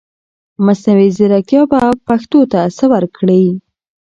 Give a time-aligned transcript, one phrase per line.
[0.65, 3.29] مصنوعي ځرکتيا به پښتو ته سه ورکړٸ